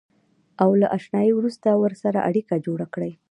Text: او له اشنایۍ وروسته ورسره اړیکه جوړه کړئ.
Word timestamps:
او 0.63 0.69
له 0.81 0.87
اشنایۍ 0.97 1.31
وروسته 1.35 1.69
ورسره 1.83 2.19
اړیکه 2.29 2.55
جوړه 2.65 2.85
کړئ. 2.93 3.11